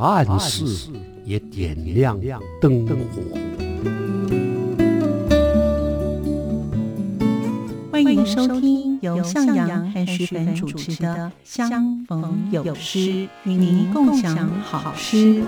[0.00, 0.90] 暗室
[1.26, 2.18] 也点亮
[2.58, 2.94] 灯火。
[7.92, 12.98] 欢迎收听由向阳和徐凡主持的《相逢有诗》，
[13.44, 15.44] 与您共享好诗。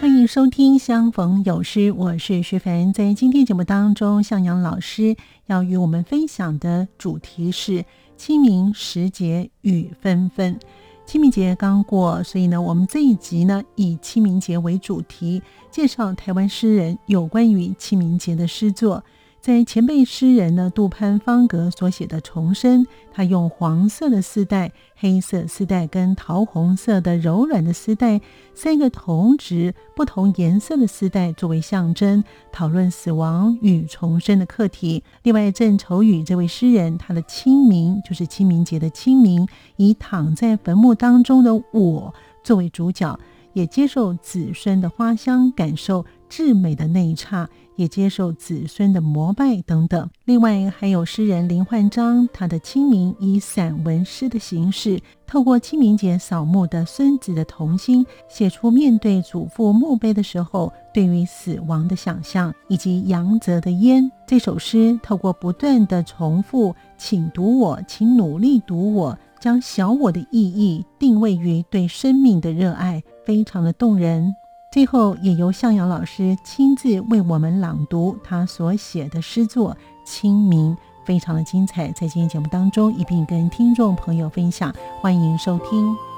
[0.00, 2.90] 欢迎收听《相逢有诗》，我是徐凡。
[2.90, 7.84] 在今天节目当中，向阳老师要与我们分享的主题是
[8.16, 10.58] 清明时节雨纷纷。
[11.06, 15.40] 清明节刚过，所以呢，我们这一集呢以清明节为主题，
[15.70, 19.04] 介绍台湾诗人有关于清明节的诗作。
[19.40, 28.20] 在前辈诗人呢杜潘方格所写的《重生》，他用黄色的丝带、黑色丝带跟桃红色的柔软的丝带
[28.54, 35.04] 三个同质不同颜色的丝带作为象征，讨论死亡与重生的课题。
[35.22, 42.12] 另外，郑愁予这位诗人，他的清明就是清明节的清明，以躺在坟墓当中的我
[42.42, 43.16] 作为主角，
[43.52, 47.48] 也接受子孙的花香，感受至美的那一刹。
[47.76, 50.08] 也接受子孙的膜拜等等。
[50.24, 74.34] 另外，还有诗人林焕章，他的清明以散文诗的形式，透过清明节扫墓的孙子的童心，写出面对祖父墓碑的时候对于死亡的想象，以及杨泽的烟这首诗，透过不断的重复“请读我，请努力读我”，将小我的意义定位于对生命的热爱，非常的动人。
[74.70, 86.15] 最后，也由向阳老师亲自为我们朗读他所写的诗作《清明》，非常的精彩，在今天节目当中一并跟听众朋友分享，欢迎收听。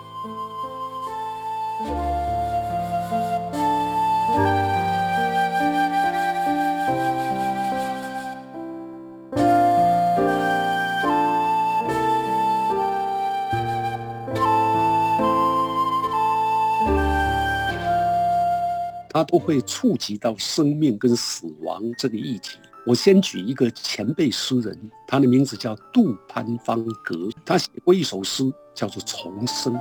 [19.18, 22.56] 他都会触及到生命跟死亡这个议题。
[22.86, 29.74] 我先举一个前辈诗人，他的名字叫杜潘方格，他写过一首诗叫做《重生》。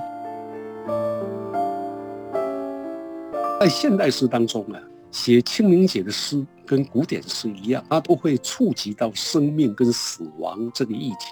[3.59, 4.81] 在现代诗当中啊，
[5.12, 11.28] 写清明节的诗跟古典诗一样，它都会触及到生命跟死亡这个议题。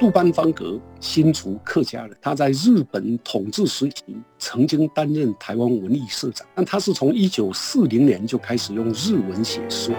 [0.00, 2.16] 杜班方格，新竹客家人。
[2.20, 4.04] 他在日本统治时期
[4.38, 9.92] 曾经担任台湾文艺社长，但他是从一九四零年就开始用日文写诗。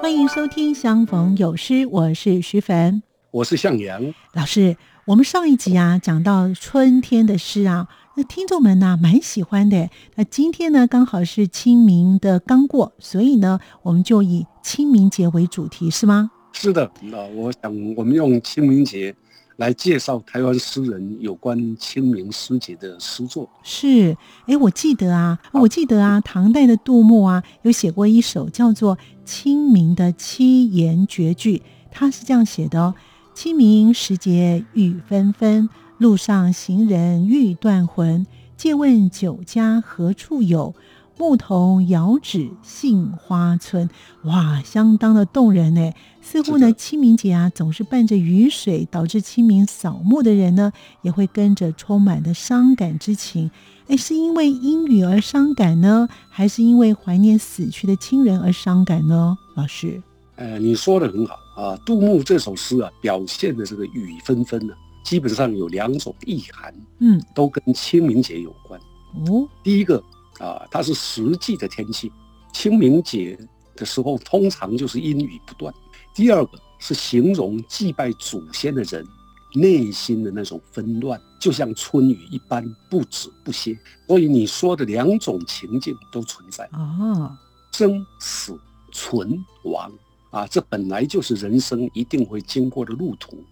[0.00, 4.76] 欢迎收听《相逢有诗》，我是徐凡，我是向阳老师。
[5.04, 7.88] 我们上一集啊讲到春天的诗啊。
[8.14, 9.88] 那听众们呢，蛮喜欢的。
[10.16, 16.30] 那今天呢，刚好是清明的刚过，所以呢，我们就以清明节为主题，是吗？
[16.52, 16.90] 是的。
[17.00, 19.14] 那我想，我们用清明节
[19.56, 23.48] 来介绍台湾诗人有关清明诗节的诗作。
[23.62, 24.14] 是。
[24.44, 32.94] 哎，我记得啊，我记得啊，唐代的杜牧啊，有写过一首叫做《清明》的七言绝句，他是这样写的哦：
[33.32, 35.70] 清明时节雨纷纷。
[36.02, 38.26] 路上行人欲断魂，
[38.56, 40.74] 借问酒家何处有？
[41.16, 43.88] 牧童遥指杏花村。
[44.24, 45.92] 哇，相当的动人呢。
[46.20, 53.48] 似乎呢，清明节啊，总是伴着雨水，导致清明扫墓的人呢，也会跟着充满的伤感之情。
[53.86, 59.38] 哎，是因为阴雨而伤感呢，还是因为怀念死去的亲人而伤感呢？
[59.54, 60.02] 老师，
[60.34, 61.76] 呃，你说的很好啊。
[61.86, 64.74] 杜牧这首诗啊，表现的这个雨纷纷呢。
[65.02, 68.80] 基本上有两种意涵，嗯，都跟清明节有关。
[69.26, 70.02] 哦，第一个
[70.38, 72.10] 啊，它是实际的天气，
[72.52, 73.38] 清明节
[73.76, 75.72] 的时候通常就是阴雨不断。
[76.14, 79.06] 第二个是形容祭拜祖先的人
[79.54, 83.78] 内心的那种纷乱，就像春雨一般不止不歇。
[84.06, 87.38] 所以你说的两种情境都存在啊，
[87.72, 88.58] 生死
[88.92, 89.92] 存亡
[90.30, 93.42] 啊，这本来就是人生一定会经过的路途。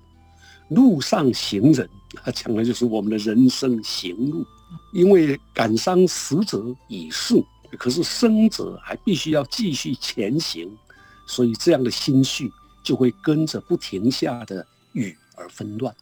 [0.71, 1.89] 路上行人，
[2.25, 4.45] 他讲的就是我们的人生行路。
[4.93, 7.35] 因为感伤死者已逝，
[7.79, 10.69] 可是生者还必须要继续前行，
[11.27, 12.51] 所以这样的心绪
[12.83, 15.95] 就会跟着不停下的雨而纷乱。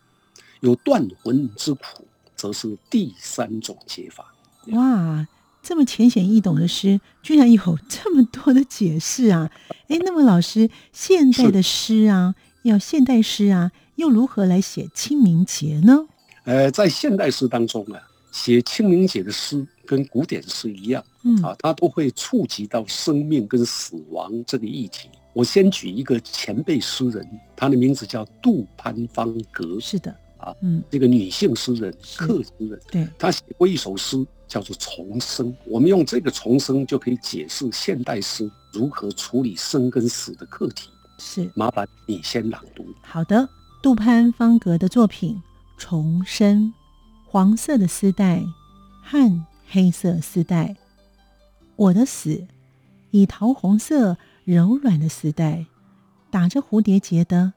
[0.61, 2.07] 有断魂之苦，
[2.37, 4.35] 则是第三种解法。
[4.73, 5.27] 哇，
[5.63, 9.51] 这么浅显易懂的诗，居然有这么多的解释啊！
[9.89, 16.07] 哎，那么老师，现代的诗啊，要现代诗啊，又如何来写清明节呢？
[16.45, 18.01] 呃，在现代诗当中啊，
[18.31, 25.09] 写清明节的诗跟古典诗一样，嗯啊，它都会触及到生命跟死亡这个议题。
[25.33, 29.81] 我先举一个前辈诗人，他的名字叫杜潘方格。
[29.81, 34.17] 是的，啊，嗯，这个女性诗人，客诗人，对，她写过一首诗
[34.47, 35.53] 叫做《重生》。
[35.67, 40.89] 我们用这个《重生》就可以解释现代诗如何处理生跟死的课题。
[41.19, 42.87] 是，麻烦你先朗读。
[43.03, 43.49] 好的，
[43.81, 45.37] 杜潘方格的作品
[45.81, 46.65] 《重生》，
[47.27, 48.43] 黄色的丝带
[49.03, 50.77] 和黑色丝带，
[51.77, 52.47] 我的死
[53.13, 54.17] 以桃红色。
[54.45, 55.67] 柔软的丝带，
[56.31, 57.53] 打着蝴蝶结的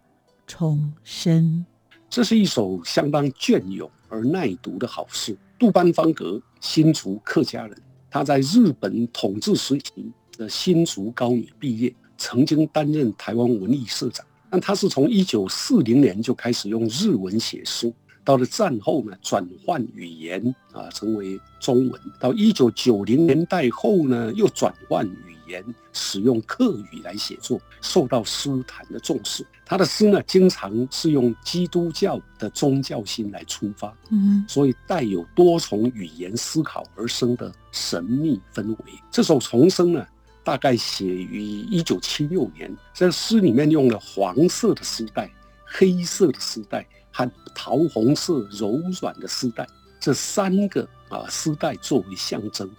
[0.45, 1.65] 重生。
[2.09, 5.37] 这是一首相当隽永而耐读的好诗。
[5.57, 14.25] 杜班方格，新竹客家人，他在日本统治时期的新竹高女毕业，曾经担任台湾文艺社长。
[14.51, 17.91] 但他是从一九四零年就开始用日文写诗。
[18.23, 22.01] 到了战后呢，转换语言啊，成为中文。
[22.19, 29.43] 到一九九零年代后呢，又转换语言，使用客语来写作，受到诗坛的重视。
[29.65, 38.77] 他的诗呢，经常是用基督教的宗教心来出发，嗯，所以带有多重语言思考而生的神秘氛围。
[39.09, 40.05] 这首《重生》呢，
[40.43, 45.29] 大概写于一九七六年，在诗里面用了黄色的丝带、
[45.65, 46.85] 黑色的丝带。
[47.13, 49.67] 和桃红色柔软的丝带，
[49.99, 52.71] 这三个啊丝带作为象征，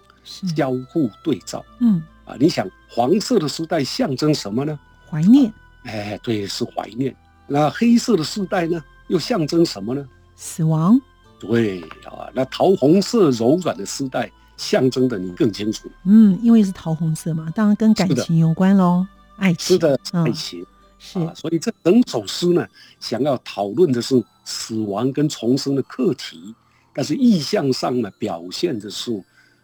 [0.55, 1.63] 交互对照。
[1.81, 4.79] 嗯啊，你想黄色的丝带象征什么呢？
[5.07, 5.53] 怀念。
[5.83, 7.15] 哎，对，是怀念。
[7.45, 10.03] 那黑色的丝带呢，又象征什么呢？
[10.35, 10.99] 死亡。
[11.39, 15.89] 对啊，那桃红色柔软的丝带象征的你更清楚。
[16.05, 19.05] 嗯，因为是桃红色嘛，当然跟感情有关喽，
[19.37, 19.75] 爱情。
[19.75, 20.65] 是的，爱情。
[20.99, 22.65] 是，所以这整首诗呢，
[22.99, 26.55] 想要讨论的是死亡跟重生的课题，
[26.93, 29.11] 但是意象上呢，表现的是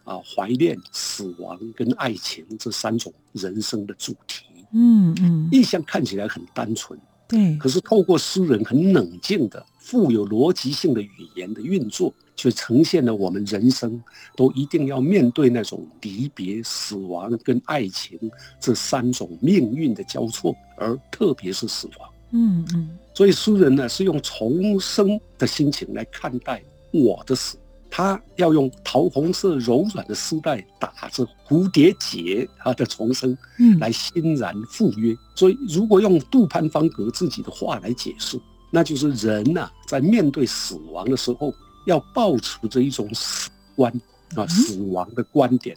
[0.04, 4.46] 啊怀念、死亡跟爱情这三种人生的主题。
[4.74, 7.00] 嗯嗯，意象看起来很单纯，
[7.30, 12.14] 对，可是透过诗人很冷静的、富有逻辑性的语言的运作。
[12.40, 14.02] 却呈现了我们人生
[14.34, 18.18] 都一定要面对那种离别、死亡跟爱情
[18.62, 22.10] 这三种命运的交错，而特别是死亡。
[22.32, 27.58] 嗯嗯，所以诗人呢是用重生的心情来看待我的死，
[27.90, 35.16] 他要用桃红色柔软的丝带打着蝴蝶结，他的重生，嗯，来欣然赴约。
[35.36, 38.40] 所以如果用杜潘方格自己的话来解释，
[38.72, 41.54] 那就是人呐在面对死亡的时候。
[41.86, 43.92] 要保持着一种死观
[44.36, 45.76] 啊，死亡的观点，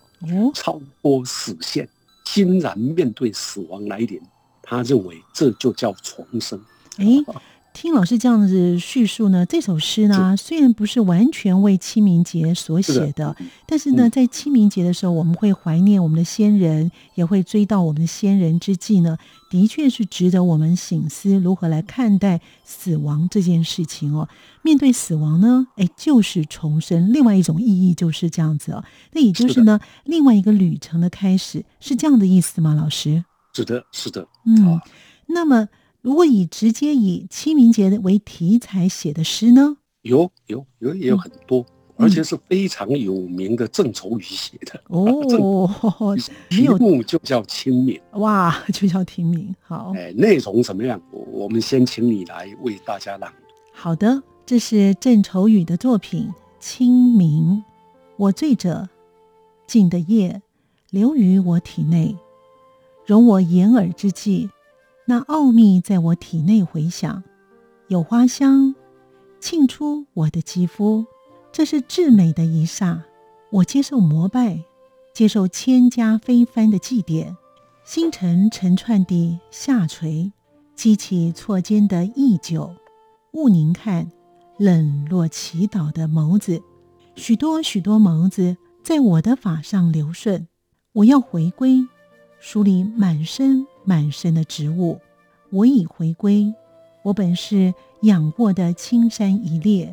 [0.52, 1.88] 超脱死线，
[2.26, 4.20] 欣然面对死亡来临。
[4.62, 6.60] 他认为这就叫重生。
[6.98, 7.06] 哎。
[7.74, 13.34] 听老师这样子叙述呢，这首诗呢虽然不是完全为清明节所写的，
[13.66, 19.16] 但是呢，在清明节的时候，我们会怀念我们的先人，也会追悼我们的先人之际呢，
[19.50, 24.29] 的确是值得我们醒思如何来看待死亡这件事情哦。
[24.62, 28.84] 面对死亡呢，哎，就是重生，另外一种意义就是这样子哦。
[29.12, 32.74] 那也就是呢，另外一个旅程的开始，是这样的意思吗？
[32.74, 33.24] 老师？
[33.55, 34.29] 是的，是的。
[34.44, 34.81] 嗯，
[35.26, 35.69] 那么。
[36.02, 39.76] 如果以直接以清明节为题材写的诗呢？
[40.02, 41.64] 有有有也有很多，
[41.96, 45.22] 而且是非常有名的郑愁予写的哦。
[46.50, 49.54] 题 目就叫清明，哇， 就叫清明。
[49.60, 51.00] 好，哎，内容怎么样？
[51.12, 53.54] 我们先请你来为大家朗读。
[53.72, 56.28] 好的，这是郑愁予的作品
[56.58, 57.42] 《清明》。
[58.16, 58.88] 我醉者，
[59.68, 60.42] 静的夜
[60.90, 62.16] 流于我体内，
[63.06, 64.50] 容我掩耳之际。
[65.04, 67.22] 那奥秘在我体内回响，
[67.88, 68.74] 有花香
[69.40, 71.04] 沁出我的肌肤，
[71.50, 73.02] 这是至美的一刹。
[73.50, 74.62] 我接受膜拜，
[75.12, 77.34] 接受千家飞帆的祭奠，
[77.84, 80.32] 星辰成串地下垂，
[80.76, 82.74] 激起错肩的忆酒。
[83.32, 84.10] 勿凝看
[84.58, 86.62] 冷落祈祷的眸子，
[87.16, 90.46] 许多许多眸子在我的法上流顺。
[90.92, 91.86] 我要回归，
[92.38, 93.66] 梳理满身。
[93.84, 95.01] 满身的植物，
[95.51, 96.53] 我已回归。
[97.03, 99.93] 我本是仰过的青山一列。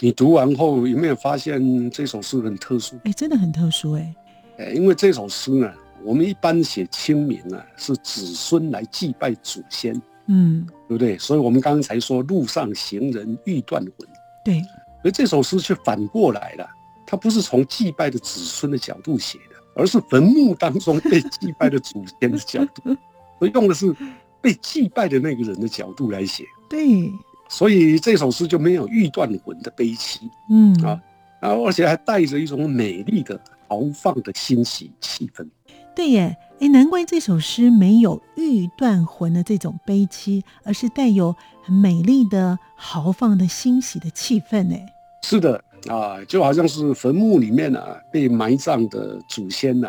[0.00, 2.96] 你读完后有没有发现这首诗很特殊？
[3.04, 4.14] 哎，真的很特殊哎。
[4.58, 5.72] 哎，因为这首诗呢，
[6.04, 11.18] 我们一般写清明啊，是子孙来祭拜祖先，嗯，对不对？
[11.18, 14.08] 所以我们刚才说路上行人欲断魂，
[14.44, 14.62] 对。
[15.02, 16.68] 而这首诗却反过来了，
[17.06, 22.96] 它不是从祭拜的子孙的角度写的，而是坟墓当中被祭拜的祖先的角度，
[23.38, 23.94] 所以用的是
[24.40, 26.44] 被祭拜的那个人的角度来写。
[26.68, 27.12] 对，
[27.48, 31.00] 所以这首诗就没有欲断魂的悲戚，嗯啊，
[31.40, 35.46] 然后而且还带着一种美丽的豪放的欣喜气氛。
[35.94, 44.76] 对耶，哎，难怪这首诗没有欲断魂的这种悲戚，而是带有很美丽的豪放的欣喜的气氛呢。
[45.22, 49.88] 是的啊，就好像是坟墓里面啊被埋葬的祖先呢，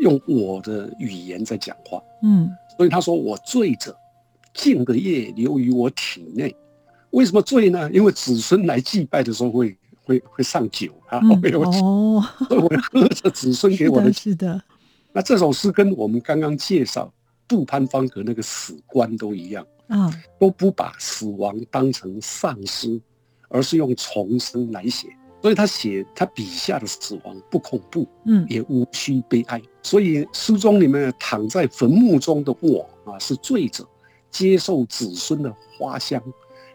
[0.00, 2.02] 用我的语言在讲话。
[2.22, 3.94] 嗯，所以他说我醉着，
[4.52, 6.54] 静的液流于我体内。
[7.10, 7.90] 为什么醉呢？
[7.92, 11.78] 因为子孙来祭拜的时候会会会上酒啊，会有酒，
[12.48, 14.12] 所以我喝着子孙给 我的。
[14.12, 14.60] 是的。
[15.12, 17.12] 那这首诗跟我们刚刚介绍
[17.48, 23.00] 杜潘方格那个死官都一样啊，都不把死亡当成丧失，
[23.48, 25.08] 而是用重生来写。
[25.42, 29.60] 所以他写他笔下的死亡不恐怖，嗯，也无需悲哀。
[29.82, 33.86] 所以诗中里面躺在坟墓中的我啊，是醉者，
[34.30, 36.20] 接受子孙的花香，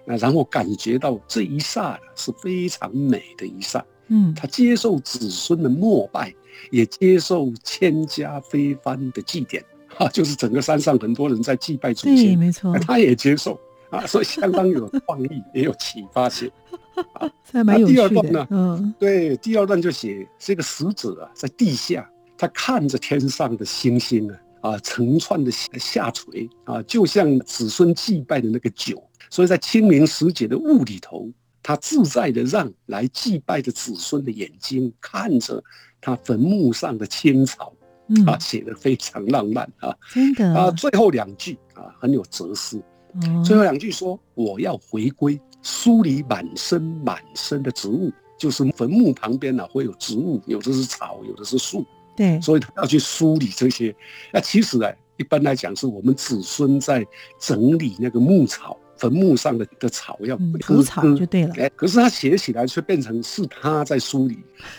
[0.07, 3.83] 啊然后感觉到这一刹是非常美的一刹。
[4.07, 6.33] 嗯，他接受子孙的膜拜。
[6.71, 13.59] 也接受千家飞帆的祭奠，哈，就是整个山上很多人在祭拜祖先，没错，他也接受
[13.89, 16.49] 啊，所以相当有创意，也有启发性。
[17.13, 17.29] 啊，
[17.63, 24.29] 蛮有第二段呢，嗯，对，第二段就写这个死者啊，在地下，他看着天上的星星
[24.61, 31.29] 啊，啊，成串的下下垂啊，就像子孙祭拜的那个酒，所以在清明时节的雾里头，
[31.63, 35.63] 他自在的让来祭拜的子孙的眼睛看着。
[36.01, 37.73] 他坟墓上的青草，
[38.27, 40.69] 啊，写的非常浪漫啊，真的啊。
[40.69, 42.79] 最后两句啊，很有哲思。
[43.43, 51.83] 最后两句说：“我要回归，梳理满身满身的植物，就是坟墓旁边呢会有植物，有的是草，有的是树。
[52.15, 53.95] 对，所以他要去梳理这些。
[54.31, 57.05] 那其实呢，一般来讲是我们子孙在
[57.39, 64.37] 整理那个牧草。”坟墓上的的草要除草就对了，哎，可是他写起来却变成是他在梳理，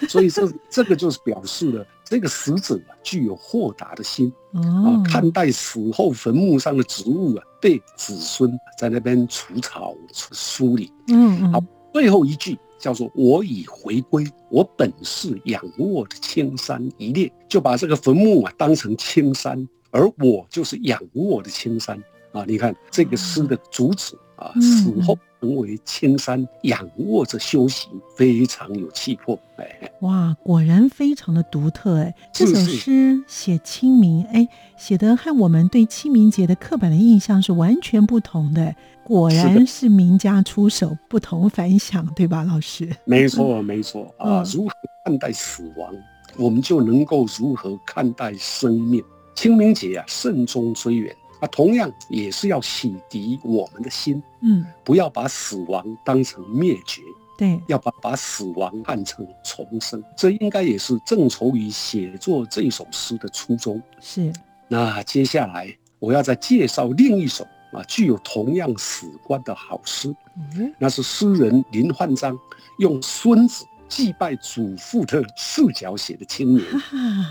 [0.08, 10.90] 所以这这个就是表示了这个死者具有豁达的心啊，看待死后坟墓上的植物啊，被子孙在那边除草梳理。
[11.08, 11.62] 嗯，好，
[11.92, 22.02] 最后一句叫做“我已回归，我本是仰卧的青山一列”，就把这个坟墓啊当成青山，而我就是仰卧的青山。
[22.36, 29.38] 啊，你看这个诗的主旨啊，死后成为青山，仰卧着修行，非常有气魄。
[29.56, 32.14] 哎，哇，果然非常的独特哎。
[32.34, 38.74] 这首诗写清明，哎，写的和我们对清明节的刻板的印象是完全不同的。
[39.02, 42.94] 果然是名家出手，不同凡响，对吧，老师？
[43.06, 44.42] 没错，没错啊。
[44.52, 44.74] 如何
[45.06, 45.94] 看待死亡，
[46.36, 49.02] 我们就能够如何看待生命。
[49.34, 51.14] 清明节啊，慎终追远。
[51.40, 57.02] 啊，同样也是要洗涤我们的心，嗯，不要把死亡当成灭绝，
[57.36, 63.82] 对，要把把死亡看成重生，这应该也是郑愁予写作这首诗的初衷。
[64.00, 64.32] 是，
[64.68, 70.14] 那接下来我要再介绍另一首啊，具有同样史观的好诗，
[70.56, 72.38] 嗯那是诗人林焕章
[72.78, 73.64] 用孙子。
[73.88, 76.64] 祭拜祖父的视角写的清明，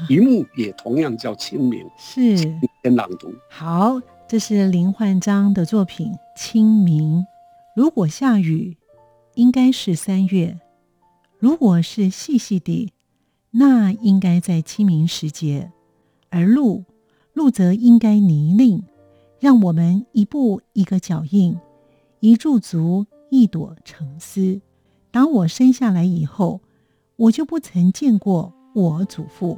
[0.08, 1.86] 题目也同样叫清明。
[1.98, 3.34] 是先朗读。
[3.50, 7.20] 好，这是林焕章的作品《清明》。
[7.76, 8.78] 如果下雨，
[9.36, 10.58] 应该是三月；
[11.38, 12.92] 如果是细细的，
[13.52, 15.72] 那应该在清明时节。
[16.30, 16.86] 而路，
[17.34, 18.82] 路则应该泥泞，
[19.40, 21.58] 让我们一步一个脚印，
[22.20, 24.60] 一驻足一朵沉思。
[25.16, 26.60] 当我生下来以后，
[27.16, 29.58] 我就不曾见过我祖父。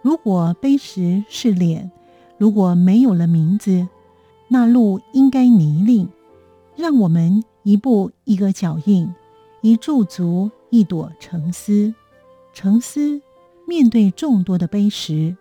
[0.00, 1.90] 如果碑石是脸，
[2.38, 3.86] 如果没有了名字，
[4.48, 6.08] 那路应该泥泞。
[6.76, 9.14] 让我们一步一个脚印，
[9.60, 11.92] 一驻足一朵沉思。
[12.54, 13.20] 沉思
[13.66, 15.36] 面对众多的碑石，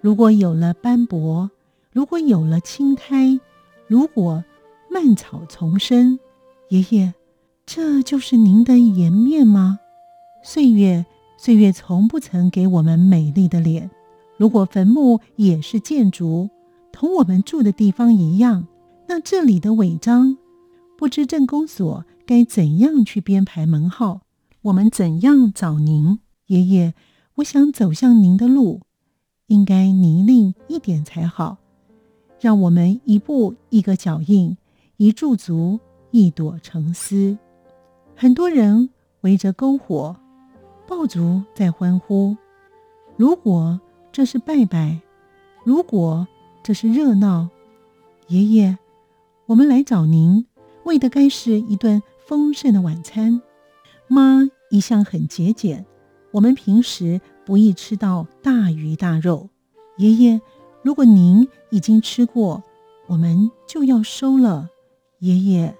[0.00, 1.50] 如果有了斑驳，
[1.92, 3.40] 如果有了青苔，
[3.88, 4.44] 如果
[4.88, 6.20] 蔓草丛生，
[6.68, 7.12] 爷爷。
[7.72, 9.78] 这就是您的颜面吗？
[10.42, 11.06] 岁月，
[11.38, 13.88] 岁月从不曾给我们美丽的脸。
[14.36, 16.50] 如果坟墓也是建筑，
[16.90, 18.66] 同我们住的地方一样，
[19.06, 20.36] 那这里的违章，
[20.98, 24.22] 不知镇公所该怎样去编排门号？
[24.62, 26.18] 我们怎样找您？
[26.46, 26.94] 爷爷，
[27.36, 28.80] 我想走向您的路，
[29.46, 31.58] 应该泥泞一点才好。
[32.40, 34.56] 让我们一步一个脚印，
[34.96, 35.78] 一驻足，
[36.10, 37.38] 一朵沉思。
[38.20, 38.90] 很多人
[39.22, 40.14] 围着篝火，
[40.86, 42.36] 爆竹在欢呼。
[43.16, 43.80] 如果
[44.12, 45.00] 这是拜拜，
[45.64, 46.28] 如果
[46.62, 47.48] 这是热闹，
[48.28, 48.76] 爷爷，
[49.46, 50.44] 我们来找您，
[50.84, 53.40] 为的该是一顿丰盛的晚餐。
[54.06, 55.86] 妈一向很节俭，
[56.30, 59.48] 我们平时不易吃到大鱼大肉。
[59.96, 60.42] 爷爷，
[60.82, 62.62] 如果您已经吃过，
[63.06, 64.68] 我们就要收了。
[65.20, 65.74] 爷爷。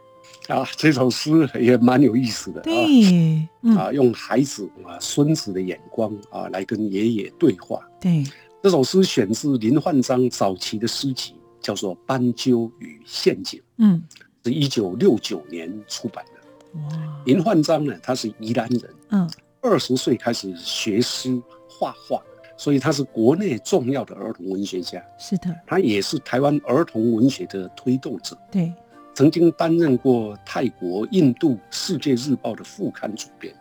[0.48, 2.60] 啊，这首诗也蛮有意思的。
[2.62, 7.80] 对，啊，用孩子啊、孙子的眼光啊，来跟爷爷对话。
[8.00, 8.24] 对，
[8.60, 13.60] 这首诗选自林焕章早期的诗集，叫做《斑鸠与陷阱》。
[13.78, 14.02] 嗯，
[14.44, 16.80] 是一九六九年出版的。
[16.80, 18.82] 哇，林焕章呢，他是宜兰人。
[19.10, 22.20] 嗯，二十岁开始学诗画画，
[22.56, 25.00] 所以他是国内重要的儿童文学家。
[25.16, 28.36] 是的，他也是台湾儿童文学的推动者。
[28.50, 28.72] 对。
[29.20, 33.52] 曾经担任过泰国、印度《世界日报》的副刊主编。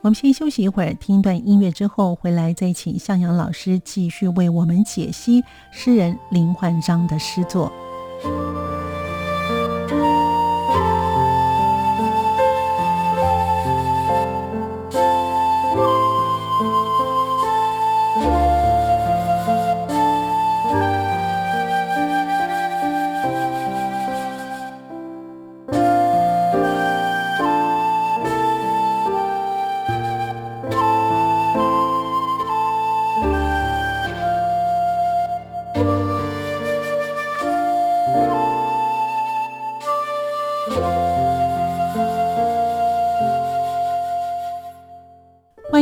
[0.00, 7.72] 我们先休息一会儿，听一段音乐之后回来再请向阳老师继续为我们解析诗人林焕章的诗作。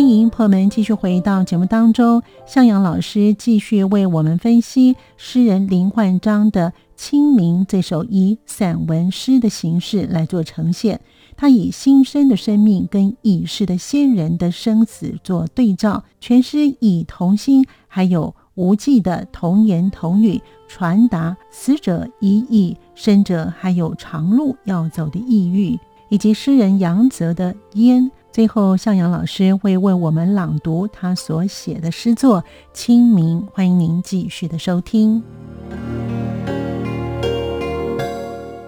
[0.07, 11.01] 欢迎朋友们，继续回到节目当中，向阳老师继续为我们分析诗人林焕章的《清明》这首以散文诗的形式来做呈现。
[11.37, 25.77] 他以新生的生命跟已逝的先人的生死做对照，全诗以童心还有无际的童言童语，传达死者已矣，生者还有长路要走的意欲，
[26.11, 28.09] 以及诗人杨泽的烟。
[28.37, 32.43] 最后，向阳老师会为我们朗读他所写的诗作
[32.75, 35.23] 《清明》，欢迎您继续的收听。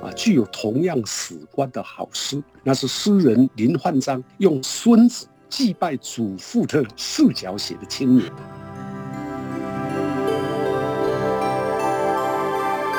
[0.02, 8.26] 啊，具有同样史观的好诗，那是诗人林焕章用孙子祭拜祖父的视角写的《清明》。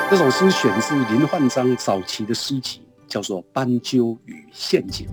[0.08, 5.08] 这首诗选自林焕章早期的诗集，叫做《斑鸠与陷阱》。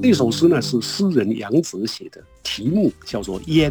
[0.00, 3.70] 这首诗呢，是诗人杨子写的，题目叫做《烟》。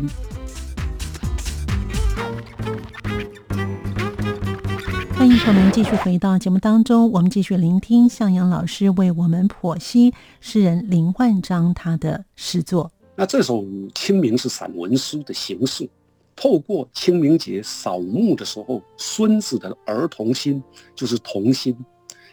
[5.16, 12.92] 欢迎朋友们继续回到节目当中，我们继续聆听向阳老师为我们剖析诗人林焕章他的诗作。
[13.16, 13.64] 那这首
[13.96, 15.90] 《清明》是散文诗的形式，
[16.36, 20.62] 透过清明节扫墓的时候，孙子的儿童心
[20.94, 21.76] 就是童心，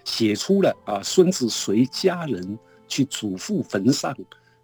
[0.05, 2.59] 写出了啊，孙子随家人。
[2.95, 4.17] 去祖父坟上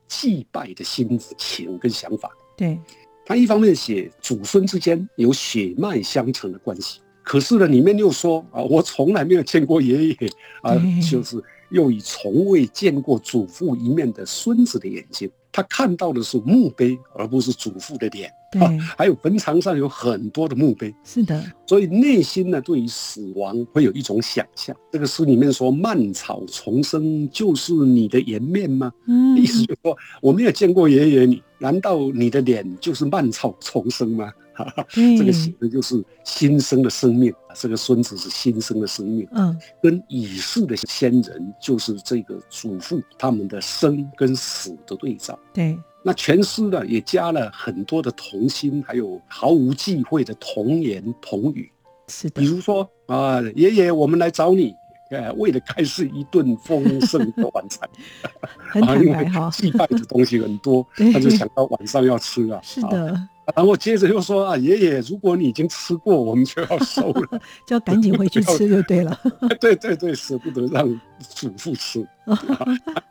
[0.07, 2.79] 祭拜的心情跟想法，对
[3.27, 10.17] 他一方面写祖孙之间有血脉相承的关系，可是呢，里面又说啊，我从来没有见过爷爷
[10.63, 10.77] 啊，
[11.11, 15.29] 就是又以从未见过祖父一面的孙子的眼睛。
[15.53, 18.31] 他看到的是墓碑，而不是祖父的脸。
[18.53, 18.61] 对，
[18.99, 20.93] 还有坟场上有很多的墓碑。
[21.05, 24.75] 是的，所以内心呢，对于死亡会有一种想象。
[24.91, 28.93] 这个诗里面说“蔓草重生”，就是你的颜面吗？
[29.07, 34.33] 嗯，意思就是说，我没有见过爷爷你，难道你的脸就是蔓草重生吗？
[34.93, 45.39] 这个写的就是新生的生命，这个孙子是新生的生命，嗯，跟已逝的先人就是这个祖父他们的生跟死的对照。
[45.55, 51.71] 对，那全诗呢也加了很多的童心，还有毫无忌讳的童言童语。
[52.09, 54.75] 是的，比如说啊，爷爷，我们来找你。
[55.11, 57.89] 呃，为了开始一顿丰盛的晚餐，
[58.83, 62.61] 啊，因为祭拜的东西很多， 他就想到晚上要吃啊。
[62.63, 69.19] 是的，然后接着又说啊，爷爷，如果你已经吃过，我们就要收了， 就要赶紧回去吃就对了。
[69.61, 72.07] 对对对，舍不得让祖父吃，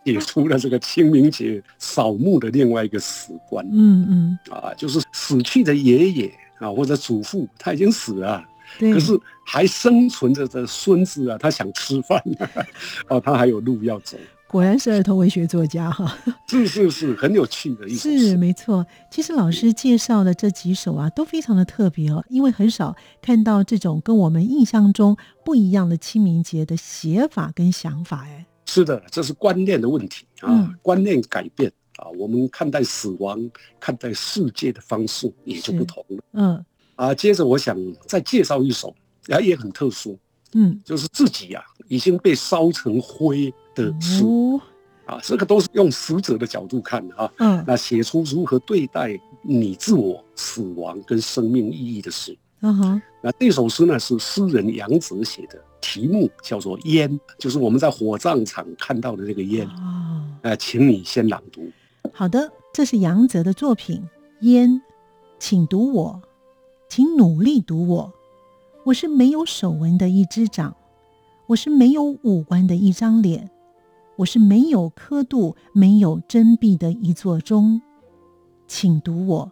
[0.06, 3.68] 也出了这个清明节扫墓的另外一个史观。
[3.70, 8.42] 嗯嗯，啊，就是死去的爷爷啊，或者祖父，他已经死了。
[8.78, 12.22] 可是还生存着的孙子啊，他想吃饭，
[13.10, 14.18] 哦，他还有路要走。
[14.48, 18.84] 果然是儿童文学作家哈，是是是，很有趣的一首是没错。
[19.12, 28.24] 其实老师介绍的这几首啊，都非常的特别哦，因为很少看到这种跟我们印象中不一样的清明节的写法跟想法。
[28.24, 33.40] 哎，是的，这是观念的问题啊，观念改变啊，我们看待死亡、
[33.80, 36.24] 看待世界的方式也就不同了。
[36.34, 36.66] 嗯，
[37.00, 38.94] 啊，接着我想再介绍一首，
[39.30, 40.20] 啊，也很特殊。
[40.54, 44.26] 嗯，就是自己呀已经被烧成灰的诗
[45.06, 47.32] 啊，这个都是用死者的角度看的啊。
[47.38, 52.38] 嗯，那写出如何对待你自我、死亡跟生命意义的诗。
[52.60, 59.66] 嗯哼，那这首诗呢是诗人杨泽写的，题目叫做《烟》，就是我们在火葬场看到的这个烟。
[59.66, 61.72] 哦，呃，请你先朗读。
[62.12, 64.02] 好的，这是杨泽的作品
[64.42, 64.70] 《烟》，
[65.40, 66.22] 请读我，
[66.90, 68.14] 请努力读我。
[68.86, 70.76] 我是没有手纹的一只掌，
[71.46, 73.52] 我是没有五官的一张脸，
[74.18, 77.80] 我是没有刻度、没有真币的一座钟。
[78.68, 79.52] 请读我，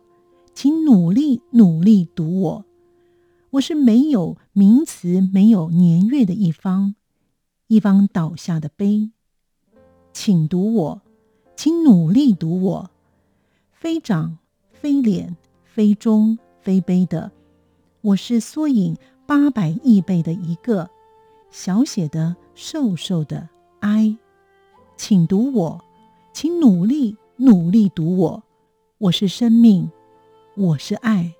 [0.55, 2.65] 请努力努力读我。
[3.51, 6.95] 我是没有名词、没有年月的一方，
[7.67, 9.11] 一方倒下的碑。
[10.11, 11.01] 请读我，
[11.55, 12.89] 请努力读我。
[13.71, 14.39] 非掌、
[14.71, 17.31] 非脸、非钟、非碑的，
[18.01, 18.97] 我是缩影。
[19.25, 20.89] 八百亿倍的一个
[21.49, 23.47] 小写的瘦瘦的
[23.79, 24.17] 哀，
[24.97, 25.81] 请读我，
[26.33, 28.43] 请努力努力读我。
[28.97, 29.89] 我是生命，
[30.57, 31.33] 我是爱，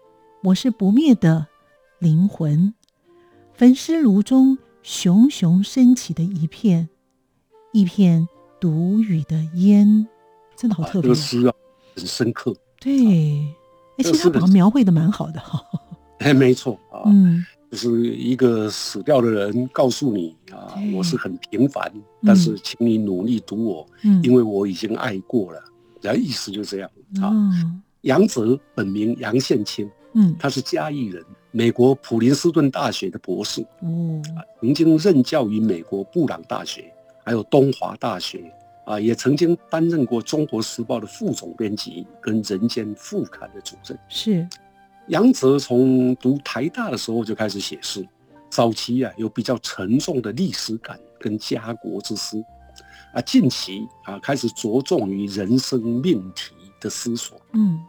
[0.43, 1.47] 我是不灭的
[1.99, 2.73] 灵魂。
[3.53, 6.87] 焚尸炉中熊熊升起的一片
[7.73, 8.29] 一片
[8.61, 10.07] 独语的烟，
[10.55, 11.13] 真的好特别。
[11.13, 11.53] 诗啊，
[11.97, 12.55] 很深刻。
[12.79, 13.53] 对，
[13.97, 15.61] 哎，其实他描绘的蛮好的哈。
[16.19, 17.03] 哎，没错啊。
[17.05, 17.45] 嗯。
[17.69, 21.91] 就是一个死掉的人告诉你啊，我是很平凡，
[22.25, 25.61] 但是请你努力读我，嗯因为我已经爱过了。
[26.01, 26.89] 然后意思就这样
[27.21, 27.29] 啊。
[28.03, 34.23] 杨泽本名杨宪清，嗯，他是嘉义人，美国普林斯顿大学的博士，嗯，
[34.61, 36.89] 曾经任教于美国布朗大学，
[37.25, 38.49] 还有东华大学，
[38.87, 44.47] 啊，也曾经担任过《中国时报》的副总编辑跟《人间》副刊的主任，是。
[45.07, 48.07] 杨泽从读台大的时候就开始写诗，
[48.49, 52.41] 早期啊有比较沉重的历史感跟家国之思，
[53.13, 57.37] 啊近期啊开始着重于人生命题的思索。
[57.53, 57.79] 嗯，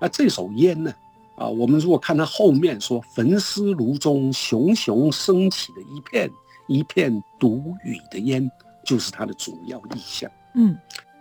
[0.00, 0.94] 那这首烟呢，
[1.36, 6.30] 啊我们如果看它后面说焚尸炉中熊熊升起的一片
[6.68, 8.48] 一片独语的烟，
[8.86, 10.30] 就是它的主要意象。
[10.54, 10.78] 嗯，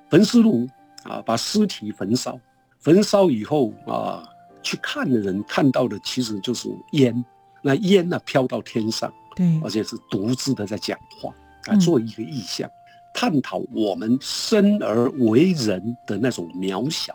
[0.10, 0.66] 焚尸炉
[1.04, 2.40] 啊把尸体焚烧，
[2.80, 4.24] 焚烧以后啊。
[4.68, 7.24] 去看的人看到的其实就是烟，
[7.62, 11.32] 那烟呢飘到天上，对，而且是独自的在讲话
[11.68, 12.68] 啊，做一个意象，
[13.14, 17.14] 探讨我们生而为人的那种渺小，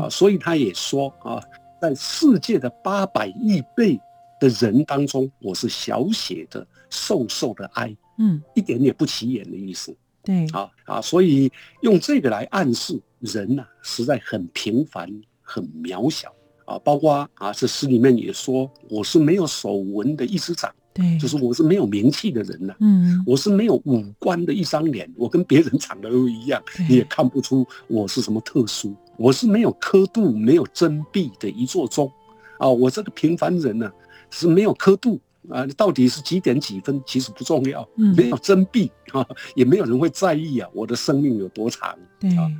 [0.00, 1.42] 啊，所以他也说啊，
[1.80, 4.00] 在世界的八百亿倍
[4.38, 11.50] 的人当中，我是小写的瘦瘦的哀，嗯，一点也不起眼的意思，对，啊啊，所以
[11.82, 15.08] 用这个来暗示人呐，实在很平凡，
[15.42, 16.32] 很渺小。
[16.66, 32.10] 啊，包括啊，这诗里面也说，我是没有手纹的一只掌，对，就是我是没有名气的人呢，嗯，我是没有五官的一张脸，我跟别人长得都一样，你也看不出我是什么特殊，我是没有刻度、没有真币的一座钟，
[32.58, 33.92] 啊，我这个平凡人呢
[34.30, 42.50] 是没有刻度啊，到底是几点几分其实不重要，嗯，没有真币啊，也没有人会在意啊，我的生命有多长，对啊，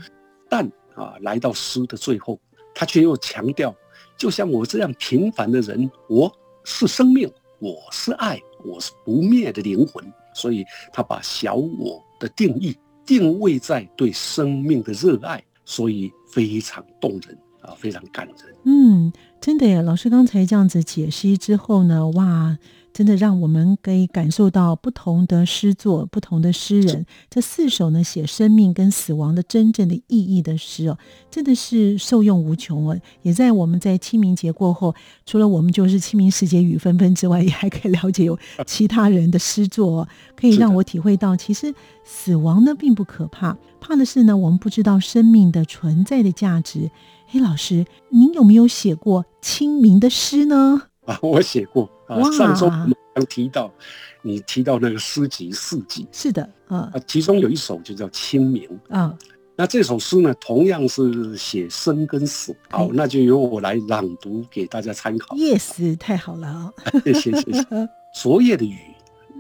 [0.48, 2.38] 但啊，来到诗的最后，
[2.74, 3.74] 他却又强调。
[4.16, 10.04] 就像我这样平凡的人，我是生命，我是爱，我是不灭的灵魂。
[10.34, 18.36] 所以，他把小我的定义定位在对生命的热爱，所以非常动人啊，非常感人。
[18.64, 19.12] 嗯，
[19.44, 22.56] 真的耶，老师刚才这样子解析之后呢，哇！
[22.94, 30.96] 真的让我们可以感受到不同的诗作、不同的诗人，这四首呢写生命跟死亡的真正的意义的诗哦，
[31.30, 32.98] 真的是受用无穷哦。
[33.20, 34.94] 也在我们在清明节过后，
[35.26, 46.90] 除了我们就是清明时节雨纷纷之外，也还可以了解有 其他人的诗作，可以让我体会到，其实死亡呢并不可怕，怕的是呢我们不知道生命的存在的价值。
[47.34, 50.80] 嘿，老师，您有没有写过清明的诗呢？
[51.04, 52.22] 啊，我写过啊。
[52.30, 53.74] 上周我们刚提到，
[54.22, 56.92] 你提到那个诗集四集，是的啊。
[57.08, 59.12] 其中有一首就叫《清明》啊。
[59.56, 62.56] 那这首诗呢，同样是写生跟死。
[62.70, 65.34] 好，那就由我来朗读给大家参考。
[65.34, 66.72] Yes，太好了啊！
[67.04, 67.64] 谢谢谢谢。
[68.14, 68.78] 昨夜的雨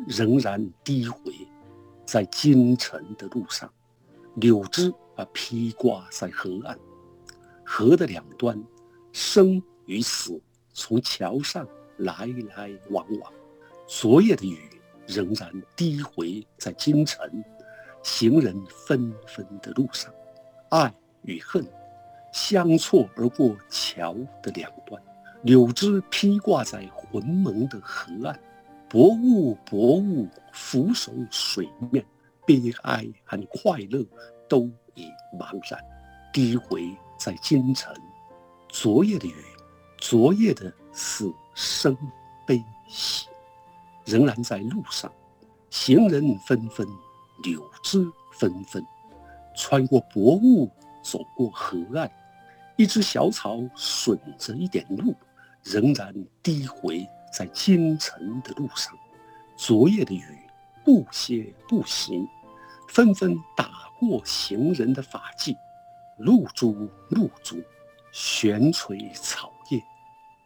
[0.08, 1.32] 仍然低回，
[2.04, 3.70] 在京城的路上，
[4.34, 6.76] 柳枝啊披挂在河岸，
[7.64, 8.62] 河的两端，
[9.12, 10.40] 生与死
[10.72, 11.66] 从桥上
[11.98, 13.32] 来来往往。
[13.86, 14.58] 昨夜的雨
[15.06, 17.28] 仍然低回在京城，
[18.02, 18.54] 行人
[18.86, 20.12] 纷纷的路上，
[20.70, 21.66] 爱与恨
[22.32, 25.02] 相错而过桥的两端。
[25.42, 28.40] 柳枝披挂在浑蒙的河岸，
[28.88, 32.04] 薄雾薄雾俯首水面，
[32.46, 34.02] 悲哀和快乐
[34.48, 35.06] 都已
[35.38, 35.78] 茫然，
[36.32, 36.82] 低回
[37.24, 37.90] 在京城。
[38.68, 39.42] 昨夜的雨，
[39.96, 41.96] 昨夜的死生
[42.46, 43.28] 悲喜，
[44.04, 45.10] 仍然在路上。
[45.70, 46.86] 行人纷纷，
[47.42, 48.84] 柳枝纷纷，
[49.56, 50.70] 穿过薄雾，
[51.02, 52.12] 走过河岸，
[52.76, 55.14] 一只小草损着一点路。
[55.62, 58.92] 仍然低回在京城的路上，
[59.56, 60.38] 昨夜的雨
[60.84, 62.28] 不歇不息，
[62.90, 65.56] 纷纷打过行人的发髻，
[66.18, 67.62] 露珠露珠，
[68.12, 69.82] 悬垂草叶，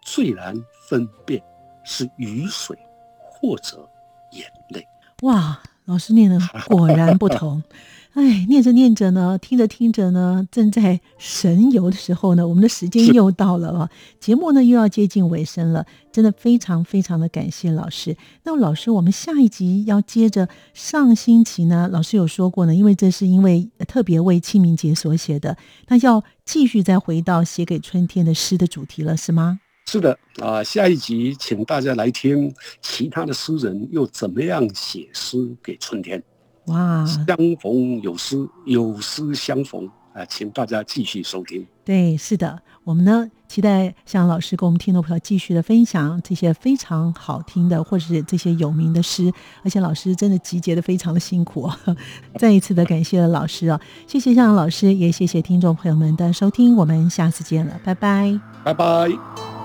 [0.03, 0.55] 最难
[0.89, 1.43] 分辨
[1.85, 2.79] 是雨水
[3.19, 3.89] 或者
[4.33, 4.87] 眼泪。
[5.23, 7.63] 哇，老师念的果然不同。
[8.15, 18.17] 哎，念着念着呢，听着听着呢，正在神游的时候呢，我们的时间又到了啊，节目呢又要接近尾声了，真的非常非常的感谢老师。
[18.45, 29.61] 那老师，我们下一集要接着上星期呢，老师有说过呢，因为这是因为特别为清明节所写的，那要继续再回到写给春天的诗的主题了，是吗？
[29.91, 36.23] 是的啊，下一集请大家来听其他的诗人又怎么样写诗给春天。
[36.67, 41.67] 哇，相逢有诗，有诗相逢啊，请大家继续收听。
[41.87, 49.33] 对，是的，我们呢期待向老师跟我们听众朋友继续的分享这些非常好听的，或者是这些有名的诗。
[49.65, 51.67] 而且老师真的集结的非常的辛苦，
[52.39, 59.58] 再一次的感谢了老师啊，谢谢向阳老师，也谢谢听众朋友们的收听，我们下次见了，拜拜，拜拜。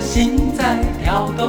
[0.00, 1.46] 心在跳动，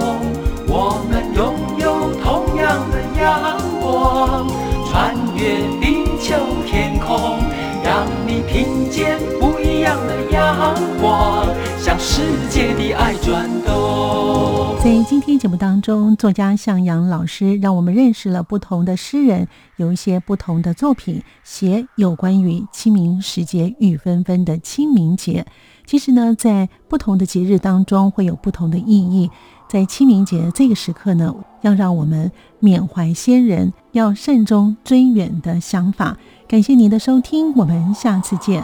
[0.68, 4.48] 我们拥有同样的阳光，
[4.90, 6.36] 穿越地球
[6.68, 7.40] 天空，
[7.84, 11.48] 让你听见不一样的阳光，
[11.80, 14.76] 向世界的爱转动。
[14.84, 25.46] 在今天节目当中，作家向阳老师让我们认识了不同的诗人，有一些不同的作品，写有关于清明时节雨纷纷的清明节。
[25.92, 29.30] 其实呢，在不同的节日当中会有不同的意义。
[29.68, 36.18] 在清明节这个时刻呢，要让我们缅怀先人，要慎终追远的想法。
[36.48, 38.64] 感谢您的收听，我们下次见。